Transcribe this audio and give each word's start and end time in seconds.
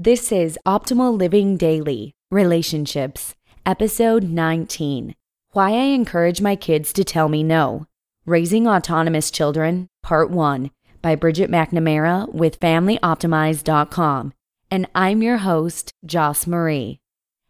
This 0.00 0.30
is 0.30 0.56
Optimal 0.64 1.18
Living 1.18 1.56
Daily 1.56 2.14
Relationships, 2.30 3.34
Episode 3.66 4.22
19 4.22 5.16
Why 5.50 5.70
I 5.72 5.86
Encourage 5.86 6.40
My 6.40 6.54
Kids 6.54 6.92
to 6.92 7.02
Tell 7.02 7.28
Me 7.28 7.42
No. 7.42 7.84
Raising 8.24 8.68
Autonomous 8.68 9.28
Children, 9.32 9.88
Part 10.04 10.30
1 10.30 10.70
by 11.02 11.16
Bridget 11.16 11.50
McNamara 11.50 12.32
with 12.32 12.60
FamilyOptimized.com. 12.60 14.34
And 14.70 14.86
I'm 14.94 15.20
your 15.20 15.38
host, 15.38 15.92
Joss 16.06 16.46
Marie. 16.46 17.00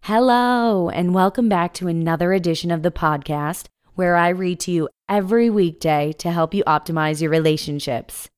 Hello, 0.04 0.88
and 0.88 1.12
welcome 1.12 1.50
back 1.50 1.74
to 1.74 1.88
another 1.88 2.32
edition 2.32 2.70
of 2.70 2.82
the 2.82 2.90
podcast 2.90 3.66
where 3.94 4.16
I 4.16 4.30
read 4.30 4.60
to 4.60 4.70
you 4.70 4.88
every 5.06 5.50
weekday 5.50 6.14
to 6.14 6.30
help 6.30 6.54
you 6.54 6.64
optimize 6.64 7.20
your 7.20 7.30
relationships. 7.30 8.30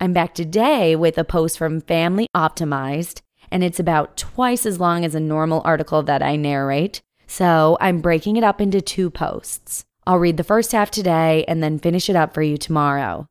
I'm 0.00 0.14
back 0.14 0.34
today 0.34 0.96
with 0.96 1.18
a 1.18 1.24
post 1.24 1.58
from 1.58 1.82
Family 1.82 2.28
Optimized, 2.34 3.20
and 3.50 3.64
it's 3.64 3.80
about 3.80 4.16
twice 4.16 4.66
as 4.66 4.80
long 4.80 5.04
as 5.04 5.14
a 5.14 5.20
normal 5.20 5.62
article 5.64 6.02
that 6.04 6.22
I 6.22 6.36
narrate. 6.36 7.00
So 7.26 7.76
I'm 7.80 8.00
breaking 8.00 8.36
it 8.36 8.44
up 8.44 8.60
into 8.60 8.80
two 8.80 9.10
posts. 9.10 9.84
I'll 10.06 10.18
read 10.18 10.38
the 10.38 10.44
first 10.44 10.72
half 10.72 10.90
today 10.90 11.44
and 11.46 11.62
then 11.62 11.78
finish 11.78 12.08
it 12.08 12.16
up 12.16 12.32
for 12.32 12.42
you 12.42 12.56
tomorrow. 12.56 13.26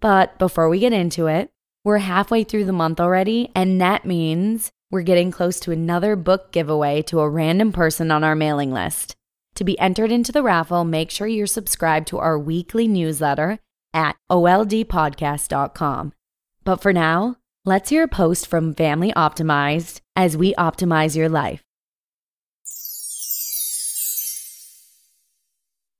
But 0.00 0.38
before 0.38 0.68
we 0.68 0.78
get 0.78 0.92
into 0.92 1.26
it, 1.26 1.50
we're 1.84 1.98
halfway 1.98 2.44
through 2.44 2.64
the 2.64 2.72
month 2.72 3.00
already, 3.00 3.50
and 3.54 3.80
that 3.80 4.04
means 4.04 4.70
we're 4.90 5.02
getting 5.02 5.30
close 5.30 5.58
to 5.60 5.72
another 5.72 6.16
book 6.16 6.52
giveaway 6.52 7.02
to 7.02 7.20
a 7.20 7.28
random 7.28 7.72
person 7.72 8.10
on 8.10 8.24
our 8.24 8.34
mailing 8.34 8.72
list. 8.72 9.16
To 9.56 9.64
be 9.64 9.78
entered 9.78 10.10
into 10.10 10.32
the 10.32 10.42
raffle, 10.42 10.84
make 10.84 11.10
sure 11.10 11.26
you're 11.26 11.46
subscribed 11.46 12.08
to 12.08 12.18
our 12.18 12.38
weekly 12.38 12.88
newsletter 12.88 13.58
at 13.92 14.16
oldpodcast.com. 14.30 16.12
But 16.64 16.80
for 16.80 16.92
now, 16.92 17.36
let's 17.64 17.90
hear 17.90 18.02
a 18.02 18.08
post 18.08 18.48
from 18.48 18.74
Family 18.74 19.12
Optimized 19.12 20.00
as 20.16 20.36
we 20.36 20.52
optimize 20.54 21.14
your 21.14 21.28
life. 21.28 21.62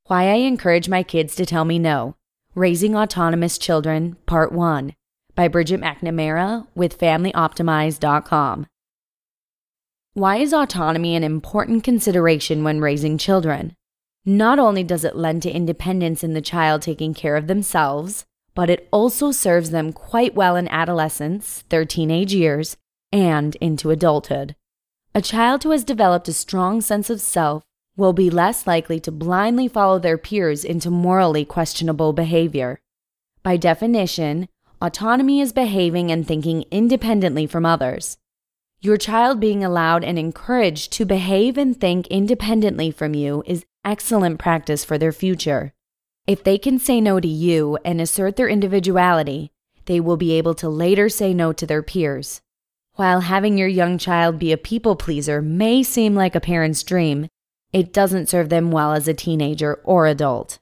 Why 0.06 0.24
I 0.24 0.34
Encourage 0.34 0.88
My 0.88 1.04
Kids 1.04 1.36
to 1.36 1.46
Tell 1.46 1.64
Me 1.64 1.78
No 1.78 2.16
Raising 2.54 2.96
Autonomous 2.96 3.58
Children, 3.58 4.16
Part 4.26 4.52
1 4.52 4.94
by 5.34 5.48
Bridget 5.48 5.80
McNamara 5.80 6.66
with 6.74 6.98
FamilyOptimized.com. 6.98 8.66
Why 10.14 10.36
is 10.36 10.52
autonomy 10.52 11.14
an 11.14 11.22
important 11.22 11.84
consideration 11.84 12.64
when 12.64 12.80
raising 12.80 13.16
children? 13.16 13.74
Not 14.26 14.58
only 14.58 14.82
does 14.82 15.04
it 15.04 15.16
lend 15.16 15.42
to 15.42 15.50
independence 15.50 16.22
in 16.22 16.34
the 16.34 16.42
child 16.42 16.82
taking 16.82 17.14
care 17.14 17.36
of 17.36 17.46
themselves, 17.46 18.26
but 18.54 18.70
it 18.70 18.88
also 18.92 19.30
serves 19.30 19.70
them 19.70 19.92
quite 19.92 20.34
well 20.34 20.56
in 20.56 20.68
adolescence, 20.68 21.64
their 21.68 21.84
teenage 21.84 22.34
years, 22.34 22.76
and 23.10 23.56
into 23.56 23.90
adulthood. 23.90 24.54
A 25.14 25.22
child 25.22 25.62
who 25.62 25.70
has 25.70 25.84
developed 25.84 26.28
a 26.28 26.32
strong 26.32 26.80
sense 26.80 27.10
of 27.10 27.20
self 27.20 27.62
will 27.96 28.12
be 28.12 28.30
less 28.30 28.66
likely 28.66 28.98
to 29.00 29.12
blindly 29.12 29.68
follow 29.68 29.98
their 29.98 30.16
peers 30.16 30.64
into 30.64 30.90
morally 30.90 31.44
questionable 31.44 32.12
behavior. 32.12 32.80
By 33.42 33.56
definition, 33.56 34.48
autonomy 34.80 35.40
is 35.40 35.52
behaving 35.52 36.10
and 36.10 36.26
thinking 36.26 36.64
independently 36.70 37.46
from 37.46 37.66
others. 37.66 38.16
Your 38.80 38.96
child 38.96 39.38
being 39.38 39.62
allowed 39.62 40.02
and 40.02 40.18
encouraged 40.18 40.92
to 40.94 41.04
behave 41.04 41.58
and 41.58 41.78
think 41.78 42.06
independently 42.08 42.90
from 42.90 43.14
you 43.14 43.42
is 43.46 43.66
excellent 43.84 44.38
practice 44.38 44.84
for 44.84 44.96
their 44.98 45.12
future. 45.12 45.72
If 46.26 46.44
they 46.44 46.56
can 46.56 46.78
say 46.78 47.00
no 47.00 47.18
to 47.18 47.26
you 47.26 47.78
and 47.84 48.00
assert 48.00 48.36
their 48.36 48.48
individuality, 48.48 49.50
they 49.86 49.98
will 49.98 50.16
be 50.16 50.32
able 50.32 50.54
to 50.54 50.68
later 50.68 51.08
say 51.08 51.34
no 51.34 51.52
to 51.52 51.66
their 51.66 51.82
peers. 51.82 52.40
While 52.94 53.22
having 53.22 53.58
your 53.58 53.68
young 53.68 53.98
child 53.98 54.38
be 54.38 54.52
a 54.52 54.56
people 54.56 54.94
pleaser 54.94 55.42
may 55.42 55.82
seem 55.82 56.14
like 56.14 56.36
a 56.36 56.40
parent's 56.40 56.84
dream, 56.84 57.26
it 57.72 57.92
doesn't 57.92 58.28
serve 58.28 58.50
them 58.50 58.70
well 58.70 58.92
as 58.92 59.08
a 59.08 59.14
teenager 59.14 59.80
or 59.82 60.06
adult. 60.06 60.60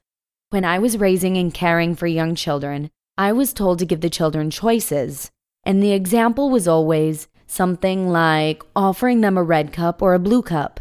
When 0.49 0.65
I 0.65 0.79
was 0.79 0.97
raising 0.97 1.37
and 1.37 1.53
caring 1.53 1.95
for 1.95 2.07
young 2.07 2.33
children, 2.33 2.89
I 3.15 3.31
was 3.31 3.53
told 3.53 3.77
to 3.79 3.85
give 3.85 4.01
the 4.01 4.09
children 4.09 4.49
choices, 4.49 5.29
and 5.63 5.83
the 5.83 5.91
example 5.91 6.49
was 6.49 6.67
always 6.67 7.27
something 7.45 8.09
like 8.09 8.63
offering 8.75 9.21
them 9.21 9.37
a 9.37 9.43
red 9.43 9.71
cup 9.71 10.01
or 10.01 10.15
a 10.15 10.19
blue 10.19 10.41
cup. 10.41 10.79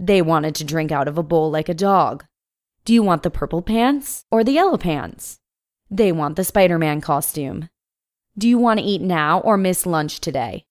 They 0.00 0.20
wanted 0.20 0.56
to 0.56 0.64
drink 0.64 0.90
out 0.90 1.06
of 1.06 1.16
a 1.16 1.22
bowl 1.22 1.50
like 1.50 1.68
a 1.68 1.74
dog. 1.74 2.24
Do 2.86 2.94
you 2.94 3.02
want 3.02 3.24
the 3.24 3.30
purple 3.30 3.62
pants 3.62 4.26
or 4.30 4.44
the 4.44 4.52
yellow 4.52 4.78
pants? 4.78 5.40
They 5.90 6.12
want 6.12 6.36
the 6.36 6.44
Spider 6.44 6.78
Man 6.78 7.00
costume. 7.00 7.68
Do 8.38 8.48
you 8.48 8.58
want 8.58 8.78
to 8.78 8.86
eat 8.86 9.00
now 9.00 9.40
or 9.40 9.56
miss 9.56 9.86
lunch 9.86 10.20
today? 10.20 10.66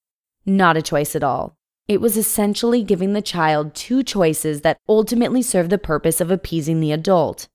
Not 0.45 0.77
a 0.77 0.81
choice 0.81 1.13
at 1.17 1.25
all. 1.25 1.57
It 1.89 1.99
was 1.99 2.15
essentially 2.15 2.83
giving 2.83 3.11
the 3.11 3.21
child 3.21 3.75
two 3.75 4.01
choices 4.01 4.61
that 4.61 4.77
ultimately 4.87 5.41
serve 5.41 5.67
the 5.67 5.77
purpose 5.77 6.21
of 6.21 6.31
appeasing 6.31 6.79
the 6.79 6.93
adult. 6.93 7.49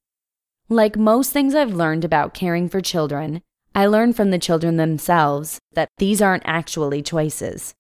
Like 0.69 0.95
most 0.95 1.33
things 1.33 1.55
I've 1.55 1.73
learned 1.73 2.05
about 2.05 2.35
caring 2.35 2.69
for 2.69 2.83
children, 2.83 3.41
I 3.75 3.87
learned 3.87 4.15
from 4.15 4.31
the 4.31 4.39
children 4.39 4.77
themselves 4.77 5.59
that 5.73 5.89
these 5.97 6.21
aren't 6.21 6.43
actually 6.45 7.01
choices. 7.01 7.73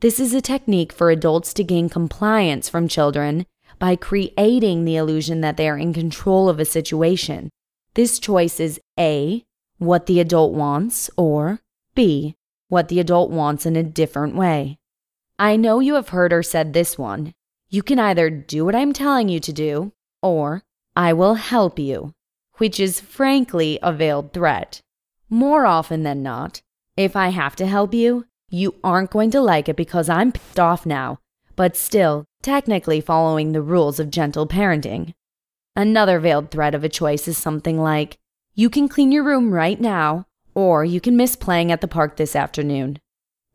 This 0.00 0.20
is 0.20 0.34
a 0.34 0.42
technique 0.42 0.92
for 0.92 1.10
adults 1.10 1.54
to 1.54 1.64
gain 1.64 1.88
compliance 1.88 2.68
from 2.68 2.88
children 2.88 3.46
by 3.78 3.96
creating 3.96 4.84
the 4.84 4.96
illusion 4.96 5.40
that 5.40 5.56
they 5.56 5.68
are 5.68 5.78
in 5.78 5.92
control 5.92 6.48
of 6.48 6.58
a 6.58 6.64
situation. 6.64 7.50
This 7.94 8.18
choice 8.18 8.60
is 8.60 8.80
A, 8.98 9.44
what 9.78 10.06
the 10.06 10.20
adult 10.20 10.52
wants, 10.52 11.10
or 11.16 11.60
B, 11.94 12.36
what 12.68 12.88
the 12.88 13.00
adult 13.00 13.30
wants 13.30 13.66
in 13.66 13.76
a 13.76 13.82
different 13.82 14.34
way. 14.34 14.78
I 15.38 15.56
know 15.56 15.80
you 15.80 15.94
have 15.94 16.10
heard 16.10 16.32
or 16.32 16.42
said 16.42 16.72
this 16.72 16.96
one. 16.96 17.34
You 17.68 17.82
can 17.82 17.98
either 17.98 18.30
do 18.30 18.64
what 18.64 18.74
I'm 18.74 18.92
telling 18.92 19.28
you 19.28 19.40
to 19.40 19.52
do, 19.52 19.92
or 20.22 20.62
I 20.94 21.12
will 21.12 21.34
help 21.34 21.78
you, 21.78 22.12
which 22.54 22.80
is 22.80 23.00
frankly 23.00 23.78
a 23.82 23.92
veiled 23.92 24.32
threat. 24.32 24.80
More 25.28 25.66
often 25.66 26.04
than 26.04 26.22
not, 26.22 26.62
if 26.96 27.16
I 27.16 27.28
have 27.28 27.56
to 27.56 27.66
help 27.66 27.92
you, 27.92 28.24
you 28.48 28.76
aren't 28.82 29.10
going 29.10 29.30
to 29.32 29.40
like 29.40 29.68
it 29.68 29.76
because 29.76 30.08
I'm 30.08 30.32
pissed 30.32 30.60
off 30.60 30.86
now, 30.86 31.18
but 31.56 31.76
still, 31.76 32.24
technically 32.46 33.00
following 33.00 33.50
the 33.50 33.60
rules 33.60 33.98
of 33.98 34.08
gentle 34.08 34.46
parenting. 34.46 35.12
Another 35.74 36.20
veiled 36.20 36.52
threat 36.52 36.76
of 36.76 36.84
a 36.84 36.88
choice 36.88 37.26
is 37.26 37.36
something 37.36 37.76
like, 37.76 38.18
you 38.54 38.70
can 38.70 38.88
clean 38.88 39.10
your 39.10 39.24
room 39.24 39.52
right 39.52 39.80
now, 39.80 40.26
or 40.54 40.84
you 40.84 41.00
can 41.00 41.16
miss 41.16 41.34
playing 41.34 41.72
at 41.72 41.80
the 41.80 41.88
park 41.88 42.16
this 42.16 42.36
afternoon. 42.36 43.00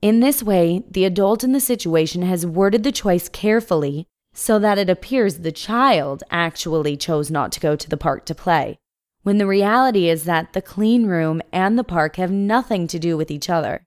In 0.02 0.20
this 0.20 0.44
way, 0.44 0.84
the 0.92 1.06
adult 1.06 1.42
in 1.42 1.54
the 1.54 1.62
situation 1.62 2.24
has 2.24 2.46
worded 2.46 2.84
the 2.84 2.92
choice 2.92 3.30
carefully 3.30 4.08
so 4.34 4.60
that 4.60 4.78
it 4.78 4.90
appears 4.90 5.38
the 5.38 5.54
child 5.54 6.22
actually 6.30 6.98
chose 6.98 7.32
not 7.32 7.54
to 7.54 7.62
go 7.62 7.78
to 7.78 7.90
the 7.90 7.96
park 7.96 8.26
to 8.26 8.36
play, 8.36 8.78
when 9.24 9.38
the 9.38 9.48
reality 9.48 10.10
is 10.10 10.26
that 10.26 10.52
the 10.52 10.62
clean 10.62 11.08
room 11.08 11.42
and 11.54 11.80
the 11.80 11.86
park 11.86 12.18
have 12.18 12.30
nothing 12.30 12.88
to 12.88 13.00
do 13.00 13.16
with 13.16 13.32
each 13.32 13.50
other. 13.50 13.86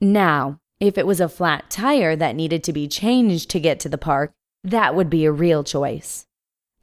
Now, 0.00 0.60
if 0.78 0.98
it 0.98 1.06
was 1.06 1.20
a 1.20 1.28
flat 1.28 1.70
tire 1.70 2.14
that 2.16 2.36
needed 2.36 2.62
to 2.64 2.72
be 2.72 2.86
changed 2.86 3.50
to 3.50 3.58
get 3.58 3.80
to 3.80 3.88
the 3.88 3.98
park, 3.98 4.32
that 4.66 4.94
would 4.94 5.08
be 5.08 5.24
a 5.24 5.32
real 5.32 5.62
choice. 5.62 6.26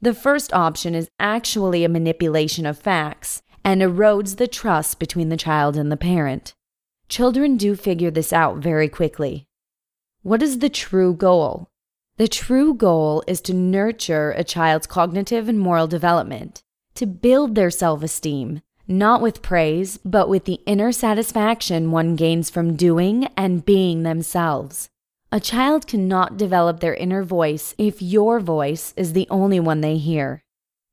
The 0.00 0.14
first 0.14 0.52
option 0.52 0.94
is 0.94 1.10
actually 1.20 1.84
a 1.84 1.88
manipulation 1.88 2.66
of 2.66 2.78
facts 2.78 3.42
and 3.64 3.82
erodes 3.82 4.36
the 4.36 4.48
trust 4.48 4.98
between 4.98 5.28
the 5.28 5.36
child 5.36 5.76
and 5.76 5.92
the 5.92 5.96
parent. 5.96 6.54
Children 7.08 7.56
do 7.56 7.76
figure 7.76 8.10
this 8.10 8.32
out 8.32 8.58
very 8.58 8.88
quickly. 8.88 9.46
What 10.22 10.42
is 10.42 10.58
the 10.58 10.70
true 10.70 11.14
goal? 11.14 11.68
The 12.16 12.28
true 12.28 12.74
goal 12.74 13.22
is 13.26 13.40
to 13.42 13.54
nurture 13.54 14.30
a 14.32 14.44
child's 14.44 14.86
cognitive 14.86 15.48
and 15.48 15.60
moral 15.60 15.86
development, 15.86 16.62
to 16.94 17.06
build 17.06 17.54
their 17.54 17.70
self 17.70 18.02
esteem, 18.02 18.62
not 18.88 19.20
with 19.20 19.42
praise, 19.42 19.98
but 20.04 20.28
with 20.28 20.44
the 20.44 20.60
inner 20.64 20.92
satisfaction 20.92 21.90
one 21.90 22.16
gains 22.16 22.48
from 22.48 22.76
doing 22.76 23.28
and 23.36 23.64
being 23.64 24.02
themselves. 24.02 24.88
A 25.34 25.40
child 25.40 25.88
cannot 25.88 26.36
develop 26.36 26.78
their 26.78 26.94
inner 26.94 27.24
voice 27.24 27.74
if 27.76 28.00
your 28.00 28.38
voice 28.38 28.94
is 28.96 29.14
the 29.14 29.26
only 29.30 29.58
one 29.58 29.80
they 29.80 29.96
hear. 29.96 30.44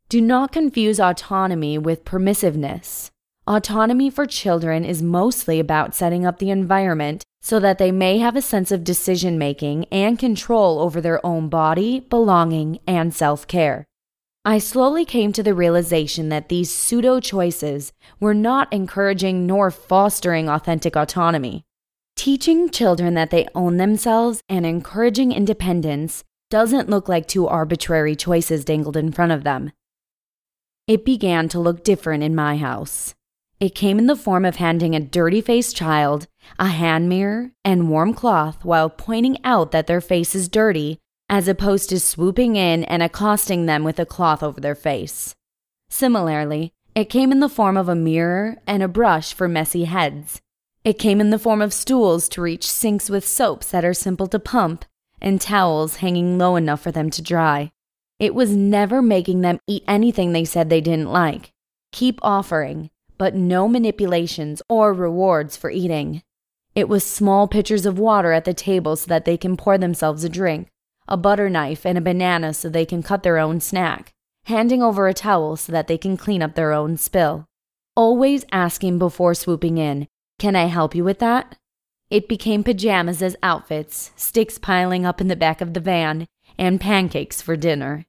Do 0.09 0.19
not 0.19 0.51
confuse 0.51 0.99
autonomy 0.99 1.77
with 1.77 2.05
permissiveness. 2.05 3.11
Autonomy 3.45 4.09
for 4.09 4.25
children 4.25 4.83
is 4.83 5.03
mostly 5.03 5.59
about 5.59 5.93
setting 5.93 6.25
up 6.25 6.39
the 6.39 6.49
environment 6.49 7.23
so 7.39 7.59
that 7.59 7.77
they 7.77 7.91
may 7.91 8.17
have 8.17 8.35
a 8.35 8.41
sense 8.41 8.71
of 8.71 8.83
decision 8.83 9.37
making 9.37 9.85
and 9.91 10.17
control 10.17 10.79
over 10.79 10.99
their 10.99 11.23
own 11.23 11.47
body, 11.47 11.99
belonging, 11.99 12.79
and 12.87 13.13
self 13.13 13.45
care. 13.45 13.85
I 14.43 14.57
slowly 14.57 15.05
came 15.05 15.31
to 15.33 15.43
the 15.43 15.53
realization 15.53 16.29
that 16.29 16.49
these 16.49 16.73
pseudo 16.73 17.19
choices 17.19 17.93
were 18.19 18.33
not 18.33 18.73
encouraging 18.73 19.45
nor 19.45 19.69
fostering 19.69 20.49
authentic 20.49 20.95
autonomy. 20.95 21.63
Teaching 22.21 22.69
children 22.69 23.15
that 23.15 23.31
they 23.31 23.47
own 23.55 23.77
themselves 23.77 24.43
and 24.47 24.63
encouraging 24.63 25.31
independence 25.31 26.23
doesn't 26.51 26.87
look 26.87 27.09
like 27.09 27.27
two 27.27 27.47
arbitrary 27.47 28.15
choices 28.15 28.63
dangled 28.63 28.95
in 28.95 29.11
front 29.11 29.31
of 29.31 29.43
them. 29.43 29.71
It 30.85 31.03
began 31.03 31.49
to 31.49 31.59
look 31.59 31.83
different 31.83 32.21
in 32.21 32.35
my 32.35 32.57
house. 32.57 33.15
It 33.59 33.73
came 33.73 33.97
in 33.97 34.05
the 34.05 34.15
form 34.15 34.45
of 34.45 34.57
handing 34.57 34.93
a 34.93 34.99
dirty 34.99 35.41
faced 35.41 35.75
child 35.75 36.27
a 36.59 36.67
hand 36.67 37.09
mirror, 37.09 37.53
and 37.65 37.89
warm 37.89 38.13
cloth 38.13 38.63
while 38.63 38.87
pointing 38.87 39.43
out 39.43 39.71
that 39.71 39.87
their 39.87 39.99
face 39.99 40.35
is 40.35 40.47
dirty, 40.47 40.99
as 41.27 41.47
opposed 41.47 41.89
to 41.89 41.99
swooping 41.99 42.55
in 42.55 42.83
and 42.83 43.01
accosting 43.01 43.65
them 43.65 43.83
with 43.83 43.97
a 43.97 44.05
cloth 44.05 44.43
over 44.43 44.61
their 44.61 44.75
face. 44.75 45.33
Similarly, 45.89 46.71
it 46.93 47.05
came 47.05 47.31
in 47.31 47.39
the 47.39 47.49
form 47.49 47.77
of 47.77 47.89
a 47.89 47.95
mirror 47.95 48.57
and 48.67 48.83
a 48.83 48.87
brush 48.87 49.33
for 49.33 49.47
messy 49.47 49.85
heads. 49.85 50.39
It 50.83 50.97
came 50.97 51.21
in 51.21 51.29
the 51.29 51.37
form 51.37 51.61
of 51.61 51.73
stools 51.73 52.27
to 52.29 52.41
reach 52.41 52.65
sinks 52.67 53.07
with 53.09 53.27
soaps 53.27 53.69
that 53.69 53.85
are 53.85 53.93
simple 53.93 54.25
to 54.27 54.39
pump 54.39 54.85
and 55.21 55.39
towels 55.39 55.97
hanging 55.97 56.39
low 56.39 56.55
enough 56.55 56.81
for 56.81 56.91
them 56.91 57.11
to 57.11 57.21
dry. 57.21 57.71
It 58.17 58.33
was 58.33 58.55
never 58.55 59.01
making 59.01 59.41
them 59.41 59.59
eat 59.67 59.83
anything 59.87 60.31
they 60.31 60.45
said 60.45 60.69
they 60.69 60.81
didn't 60.81 61.11
like. 61.11 61.51
Keep 61.91 62.19
offering, 62.23 62.89
but 63.19 63.35
no 63.35 63.67
manipulations 63.67 64.63
or 64.67 64.93
rewards 64.93 65.55
for 65.55 65.69
eating. 65.69 66.23
It 66.73 66.89
was 66.89 67.03
small 67.03 67.47
pitchers 67.47 67.85
of 67.85 67.99
water 67.99 68.31
at 68.31 68.45
the 68.45 68.53
table 68.53 68.95
so 68.95 69.07
that 69.07 69.25
they 69.25 69.37
can 69.37 69.57
pour 69.57 69.77
themselves 69.77 70.23
a 70.23 70.29
drink, 70.29 70.69
a 71.07 71.17
butter 71.17 71.49
knife, 71.49 71.85
and 71.85 71.97
a 71.97 72.01
banana 72.01 72.55
so 72.55 72.69
they 72.69 72.85
can 72.85 73.03
cut 73.03 73.21
their 73.21 73.37
own 73.37 73.59
snack, 73.59 74.13
handing 74.45 74.81
over 74.81 75.07
a 75.07 75.13
towel 75.13 75.57
so 75.57 75.71
that 75.71 75.87
they 75.87 75.97
can 75.97 76.17
clean 76.17 76.41
up 76.41 76.55
their 76.55 76.71
own 76.71 76.97
spill. 76.97 77.45
Always 77.95 78.45
asking 78.51 78.97
before 78.97 79.35
swooping 79.35 79.77
in, 79.77 80.07
Can 80.41 80.55
I 80.55 80.65
help 80.65 80.95
you 80.95 81.03
with 81.03 81.19
that? 81.19 81.55
It 82.09 82.27
became 82.27 82.63
pajamas 82.63 83.21
as 83.21 83.35
outfits, 83.43 84.09
sticks 84.15 84.57
piling 84.57 85.05
up 85.05 85.21
in 85.21 85.27
the 85.27 85.35
back 85.35 85.61
of 85.61 85.75
the 85.75 85.79
van, 85.79 86.25
and 86.57 86.81
pancakes 86.81 87.43
for 87.43 87.55
dinner. 87.55 88.07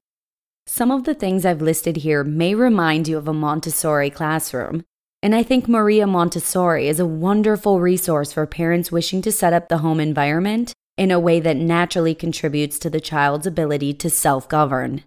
Some 0.67 0.91
of 0.91 1.05
the 1.05 1.13
things 1.13 1.45
I've 1.45 1.61
listed 1.61 1.99
here 1.99 2.25
may 2.25 2.55
remind 2.55 3.07
you 3.07 3.19
of 3.19 3.29
a 3.29 3.35
Montessori 3.35 4.09
classroom, 4.09 4.83
and 5.23 5.35
I 5.35 5.43
think 5.43 5.69
Maria 5.69 6.07
Montessori 6.07 6.89
is 6.89 6.99
a 6.99 7.05
wonderful 7.05 7.81
resource 7.81 8.33
for 8.33 8.47
parents 8.47 8.91
wishing 8.91 9.21
to 9.21 9.31
set 9.31 9.53
up 9.53 9.69
the 9.69 9.85
home 9.85 10.01
environment 10.01 10.73
in 10.97 11.11
a 11.11 11.21
way 11.21 11.39
that 11.39 11.59
naturally 11.59 12.15
contributes 12.15 12.79
to 12.79 12.89
the 12.89 12.99
child's 12.99 13.47
ability 13.47 13.93
to 13.93 14.09
self 14.09 14.49
govern. 14.49 15.05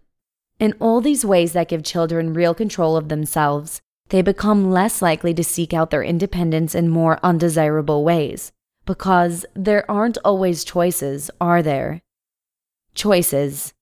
In 0.60 0.76
all 0.80 1.02
these 1.02 1.26
ways 1.26 1.54
that 1.54 1.70
give 1.70 1.84
children 1.84 2.36
real 2.36 2.54
control 2.54 2.96
of 2.96 3.10
themselves, 3.10 3.82
they 4.10 4.22
become 4.22 4.72
less 4.72 5.02
likely 5.02 5.34
to 5.34 5.44
seek 5.44 5.74
out 5.74 5.90
their 5.90 6.04
independence 6.04 6.76
in 6.76 6.90
more 6.90 7.20
undesirable 7.24 8.04
ways, 8.04 8.52
because 8.86 9.46
there 9.56 9.90
aren't 9.90 10.18
always 10.24 10.64
choices, 10.64 11.32
are 11.42 11.64
there? 11.64 12.02
Choices. 12.94 13.74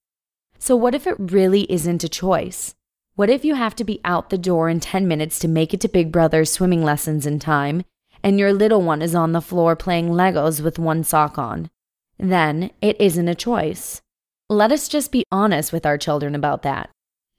So, 0.59 0.75
what 0.75 0.95
if 0.95 1.05
it 1.05 1.15
really 1.19 1.69
isn't 1.71 2.03
a 2.03 2.09
choice? 2.09 2.73
What 3.15 3.29
if 3.29 3.45
you 3.45 3.55
have 3.55 3.75
to 3.75 3.83
be 3.83 3.99
out 4.05 4.29
the 4.29 4.37
door 4.37 4.69
in 4.69 4.79
10 4.79 5.07
minutes 5.07 5.37
to 5.39 5.47
make 5.47 5.73
it 5.73 5.81
to 5.81 5.87
Big 5.87 6.11
Brother's 6.11 6.51
swimming 6.51 6.83
lessons 6.83 7.27
in 7.27 7.37
time, 7.37 7.83
and 8.23 8.39
your 8.39 8.53
little 8.53 8.81
one 8.81 9.01
is 9.01 9.13
on 9.13 9.33
the 9.33 9.41
floor 9.41 9.75
playing 9.75 10.09
Legos 10.09 10.61
with 10.61 10.79
one 10.79 11.03
sock 11.03 11.37
on? 11.37 11.69
Then 12.17 12.71
it 12.81 12.99
isn't 12.99 13.27
a 13.27 13.35
choice. 13.35 14.01
Let 14.49 14.71
us 14.71 14.87
just 14.87 15.11
be 15.11 15.25
honest 15.31 15.73
with 15.73 15.85
our 15.85 15.97
children 15.97 16.33
about 16.33 16.61
that. 16.61 16.89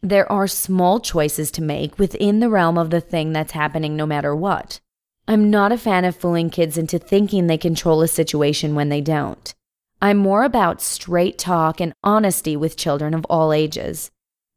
There 0.05 0.31
are 0.31 0.47
small 0.47 1.01
choices 1.01 1.51
to 1.53 1.63
make 1.63 1.99
within 1.99 2.41
the 2.41 2.51
realm 2.51 2.77
of 2.77 2.91
the 2.91 3.01
thing 3.01 3.33
that's 3.33 3.53
happening 3.53 3.97
no 3.97 4.05
matter 4.05 4.37
what. 4.37 4.79
I'm 5.27 5.49
not 5.49 5.73
a 5.73 5.79
fan 5.79 6.05
of 6.05 6.15
fooling 6.15 6.51
kids 6.51 6.77
into 6.77 6.99
thinking 6.99 7.47
they 7.47 7.57
control 7.57 8.03
a 8.03 8.07
situation 8.07 8.75
when 8.75 8.91
they 8.91 9.01
don't. 9.01 9.55
I'm 10.03 10.19
more 10.19 10.45
about 10.45 10.83
straight 10.83 11.39
talk 11.39 11.81
and 11.81 11.95
honesty 12.05 12.55
with 12.55 12.77
children 12.77 13.15
of 13.15 13.25
all 13.31 13.51
ages. 13.51 14.11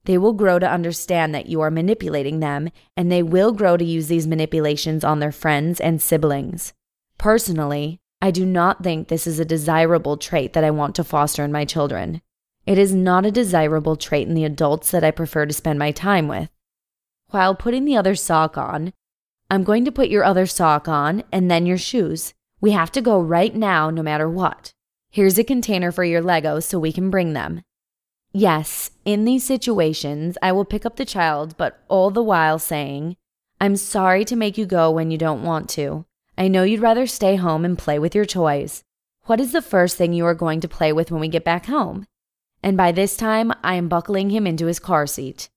They 0.04 0.18
will 0.18 0.34
grow 0.34 0.60
to 0.60 0.70
understand 0.70 1.34
that 1.34 1.46
you 1.46 1.62
are 1.62 1.72
manipulating 1.72 2.42
them, 2.42 2.70
and 2.98 3.10
they 3.10 3.24
will 3.24 3.54
grow 3.54 3.78
to 3.78 3.86
use 3.86 4.10
these 4.10 4.28
manipulations 4.28 5.06
on 5.06 5.22
their 5.22 5.32
friends 5.32 5.80
and 5.80 6.02
siblings. 6.02 6.74
Personally, 7.18 8.02
I 8.22 8.32
do 8.32 8.46
not 8.46 8.84
think 8.84 9.08
this 9.08 9.26
is 9.26 9.40
a 9.40 9.46
desirable 9.46 10.18
trait 10.18 10.52
that 10.52 10.66
I 10.66 10.72
want 10.72 10.94
to 10.96 11.06
foster 11.06 11.46
in 11.46 11.54
my 11.54 11.64
children. 11.64 12.22
It 12.68 12.78
is 12.78 12.94
not 12.94 13.26
a 13.26 13.32
desirable 13.32 13.96
trait 13.96 14.28
in 14.28 14.34
the 14.34 14.44
adults 14.44 14.92
that 14.92 15.02
I 15.02 15.12
prefer 15.12 15.46
to 15.46 15.54
spend 15.54 15.80
my 15.80 15.92
time 15.92 16.28
with. 16.28 16.50
While 17.30 17.56
putting 17.56 17.86
the 17.86 17.96
other 17.96 18.14
sock 18.14 18.58
on, 18.58 18.92
I'm 19.50 19.64
going 19.64 19.86
to 19.86 19.92
put 19.92 20.10
your 20.10 20.26
other 20.26 20.46
sock 20.46 20.90
on 20.90 21.24
and 21.32 21.50
then 21.50 21.66
your 21.66 21.78
shoes. 21.78 22.34
We 22.60 22.72
have 22.72 22.92
to 22.92 23.02
go 23.02 23.22
right 23.22 23.56
now, 23.56 23.90
no 23.90 24.04
matter 24.04 24.30
what. 24.30 24.74
Here's 25.10 25.40
a 25.40 25.46
container 25.46 25.94
for 25.94 26.04
your 26.04 26.22
Legos 26.22 26.64
so 26.64 26.78
we 26.78 26.92
can 26.92 27.10
bring 27.10 27.32
them. 27.32 27.62
Yes, 28.34 28.92
in 29.06 29.24
these 29.24 29.46
situations, 29.46 30.38
I 30.42 30.52
will 30.52 30.66
pick 30.66 30.86
up 30.86 30.98
the 30.98 31.06
child, 31.06 31.56
but 31.56 31.82
all 31.88 32.12
the 32.12 32.22
while 32.22 32.60
saying, 32.60 33.16
I'm 33.62 33.78
sorry 33.78 34.26
to 34.26 34.36
make 34.36 34.58
you 34.58 34.66
go 34.66 34.92
when 34.92 35.10
you 35.10 35.18
don't 35.18 35.44
want 35.44 35.70
to. 35.70 36.06
I 36.38 36.50
know 36.50 36.64
you'd 36.64 36.82
rather 36.82 37.08
stay 37.08 37.38
home 37.38 37.64
and 37.64 37.78
play 37.78 37.98
with 37.98 38.14
your 38.14 38.26
toys. 38.26 38.84
What 39.24 39.40
is 39.40 39.54
the 39.54 39.62
first 39.62 39.96
thing 39.96 40.12
you 40.12 40.26
are 40.26 40.36
going 40.36 40.60
to 40.60 40.68
play 40.68 40.92
with 40.92 41.12
when 41.12 41.22
we 41.22 41.30
get 41.30 41.46
back 41.46 41.68
home? 41.68 42.06
And 42.64 42.76
by 42.76 42.92
this 42.92 43.16
time, 43.16 43.54
I 43.64 43.76
am 43.76 43.88
buckling 43.88 44.30
him 44.30 44.48
into 44.48 44.66
his 44.66 44.80
car 44.80 45.08
seat. 45.08 45.50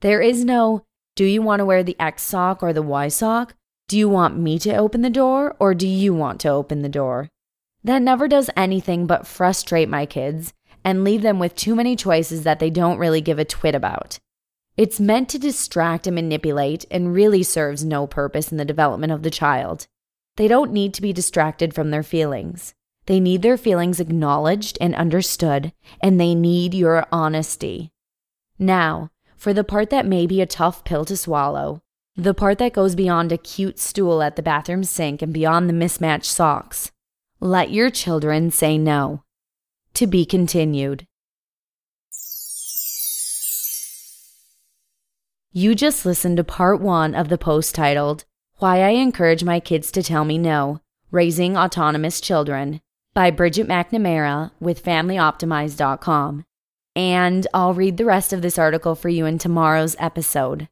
There 0.00 0.20
is 0.20 0.44
no, 0.44 0.84
do 1.14 1.24
you 1.24 1.42
want 1.42 1.60
to 1.60 1.64
wear 1.64 1.82
the 1.82 1.96
X 1.98 2.22
sock 2.22 2.62
or 2.62 2.72
the 2.72 2.82
Y 2.82 3.08
sock? 3.08 3.54
Do 3.88 3.96
you 3.96 4.08
want 4.08 4.38
me 4.38 4.58
to 4.60 4.76
open 4.76 5.02
the 5.02 5.10
door 5.10 5.56
or 5.58 5.74
do 5.74 5.86
you 5.86 6.12
want 6.12 6.40
to 6.40 6.48
open 6.48 6.82
the 6.82 6.88
door? 6.88 7.28
That 7.84 8.02
never 8.02 8.26
does 8.26 8.50
anything 8.56 9.06
but 9.06 9.26
frustrate 9.26 9.88
my 9.88 10.06
kids 10.06 10.52
and 10.84 11.04
leave 11.04 11.22
them 11.22 11.38
with 11.38 11.54
too 11.54 11.74
many 11.74 11.96
choices 11.96 12.42
that 12.42 12.58
they 12.58 12.70
don't 12.70 12.98
really 12.98 13.20
give 13.20 13.38
a 13.38 13.44
twit 13.44 13.74
about. 13.74 14.18
It's 14.76 15.00
meant 15.00 15.28
to 15.30 15.38
distract 15.38 16.06
and 16.06 16.14
manipulate 16.14 16.84
and 16.90 17.14
really 17.14 17.42
serves 17.42 17.84
no 17.84 18.06
purpose 18.06 18.50
in 18.52 18.58
the 18.58 18.64
development 18.64 19.12
of 19.12 19.22
the 19.22 19.30
child. 19.30 19.86
They 20.36 20.48
don't 20.48 20.72
need 20.72 20.92
to 20.94 21.02
be 21.02 21.12
distracted 21.12 21.72
from 21.72 21.90
their 21.90 22.02
feelings. 22.02 22.74
They 23.06 23.20
need 23.20 23.42
their 23.42 23.56
feelings 23.56 24.00
acknowledged 24.00 24.78
and 24.80 24.94
understood, 24.94 25.72
and 26.00 26.20
they 26.20 26.34
need 26.34 26.74
your 26.74 27.06
honesty. 27.12 27.92
Now, 28.58 29.10
for 29.36 29.52
the 29.52 29.64
part 29.64 29.90
that 29.90 30.06
may 30.06 30.26
be 30.26 30.40
a 30.40 30.46
tough 30.46 30.84
pill 30.84 31.04
to 31.04 31.16
swallow, 31.16 31.82
the 32.16 32.34
part 32.34 32.58
that 32.58 32.72
goes 32.72 32.94
beyond 32.94 33.30
a 33.30 33.38
cute 33.38 33.78
stool 33.78 34.22
at 34.22 34.34
the 34.34 34.42
bathroom 34.42 34.82
sink 34.82 35.22
and 35.22 35.32
beyond 35.32 35.68
the 35.68 35.74
mismatched 35.74 36.30
socks. 36.30 36.90
Let 37.38 37.70
your 37.70 37.90
children 37.90 38.50
say 38.50 38.78
no. 38.78 39.22
To 39.94 40.06
be 40.06 40.24
continued. 40.24 41.06
You 45.52 45.74
just 45.74 46.04
listened 46.04 46.38
to 46.38 46.44
part 46.44 46.80
one 46.80 47.14
of 47.14 47.28
the 47.28 47.38
post 47.38 47.74
titled, 47.74 48.24
Why 48.58 48.80
I 48.80 48.90
Encourage 48.90 49.44
My 49.44 49.60
Kids 49.60 49.90
to 49.92 50.02
Tell 50.02 50.24
Me 50.24 50.38
No 50.38 50.80
Raising 51.10 51.56
Autonomous 51.56 52.20
Children 52.20 52.80
by 53.16 53.30
Bridget 53.30 53.66
McNamara 53.66 54.50
with 54.60 54.84
FamilyOptimized.com 54.84 56.44
and 56.94 57.46
I'll 57.54 57.72
read 57.72 57.96
the 57.96 58.04
rest 58.04 58.34
of 58.34 58.42
this 58.42 58.58
article 58.58 58.94
for 58.94 59.08
you 59.08 59.24
in 59.24 59.38
tomorrow's 59.38 59.96
episode. 59.98 60.68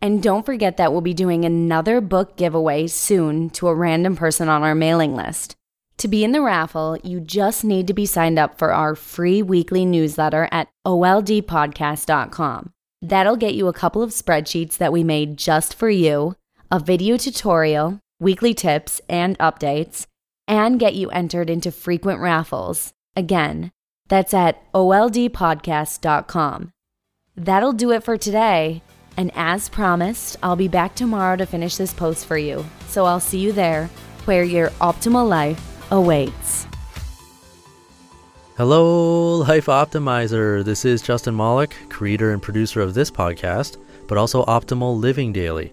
And 0.00 0.22
don't 0.22 0.46
forget 0.46 0.78
that 0.78 0.90
we'll 0.90 1.02
be 1.02 1.12
doing 1.12 1.44
another 1.44 2.00
book 2.00 2.36
giveaway 2.36 2.86
soon 2.86 3.50
to 3.50 3.68
a 3.68 3.74
random 3.74 4.16
person 4.16 4.48
on 4.48 4.62
our 4.62 4.74
mailing 4.74 5.14
list. 5.14 5.54
To 5.98 6.08
be 6.08 6.24
in 6.24 6.32
the 6.32 6.40
raffle, 6.40 6.96
you 7.04 7.20
just 7.20 7.62
need 7.62 7.86
to 7.88 7.94
be 7.94 8.06
signed 8.06 8.38
up 8.38 8.58
for 8.58 8.72
our 8.72 8.94
free 8.94 9.42
weekly 9.42 9.84
newsletter 9.84 10.48
at 10.50 10.68
oldpodcast.com. 10.86 12.72
That'll 13.02 13.36
get 13.36 13.54
you 13.54 13.68
a 13.68 13.74
couple 13.74 14.02
of 14.02 14.12
spreadsheets 14.12 14.78
that 14.78 14.94
we 14.94 15.04
made 15.04 15.36
just 15.36 15.74
for 15.74 15.90
you, 15.90 16.36
a 16.70 16.80
video 16.80 17.18
tutorial, 17.18 18.00
weekly 18.18 18.54
tips 18.54 19.02
and 19.10 19.38
updates, 19.38 20.06
and 20.46 20.78
get 20.78 20.94
you 20.94 21.10
entered 21.10 21.50
into 21.50 21.72
frequent 21.72 22.20
raffles. 22.20 22.92
Again, 23.16 23.70
that's 24.08 24.34
at 24.34 24.72
oldpodcast.com. 24.72 26.70
That'll 27.36 27.72
do 27.72 27.92
it 27.92 28.04
for 28.04 28.16
today. 28.16 28.82
And 29.16 29.30
as 29.34 29.68
promised, 29.68 30.36
I'll 30.42 30.56
be 30.56 30.68
back 30.68 30.94
tomorrow 30.94 31.36
to 31.36 31.46
finish 31.46 31.76
this 31.76 31.92
post 31.92 32.26
for 32.26 32.38
you. 32.38 32.64
So 32.88 33.04
I'll 33.04 33.20
see 33.20 33.38
you 33.38 33.52
there, 33.52 33.86
where 34.24 34.44
your 34.44 34.68
optimal 34.80 35.28
life 35.28 35.90
awaits. 35.90 36.66
Hello, 38.56 39.38
Life 39.38 39.66
Optimizer. 39.66 40.62
This 40.64 40.84
is 40.84 41.02
Justin 41.02 41.34
Malik, 41.36 41.74
creator 41.88 42.32
and 42.32 42.42
producer 42.42 42.80
of 42.80 42.94
this 42.94 43.10
podcast, 43.10 43.82
but 44.08 44.18
also 44.18 44.44
Optimal 44.44 44.98
Living 44.98 45.32
Daily, 45.32 45.72